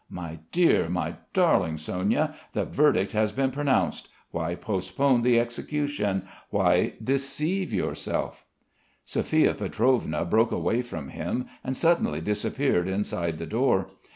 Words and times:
My 0.09 0.39
dear, 0.51 0.89
my 0.89 1.17
darling 1.31 1.77
Sonia, 1.77 2.33
the 2.53 2.65
verdict 2.65 3.11
has 3.11 3.31
been 3.31 3.51
pronounced. 3.51 4.09
Why 4.31 4.55
postpone 4.55 5.21
the 5.21 5.39
execution? 5.39 6.23
Why 6.49 6.93
deceive 7.03 7.71
yourself?" 7.71 8.43
Sophia 9.05 9.53
Pietrovna 9.53 10.25
broke 10.25 10.51
away 10.51 10.81
from 10.81 11.09
him 11.09 11.45
and 11.63 11.77
suddenly 11.77 12.19
disappeared 12.19 12.87
inside 12.87 13.37
the 13.37 13.45
door. 13.45 13.89